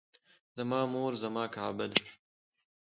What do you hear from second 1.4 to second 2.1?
کعبه ده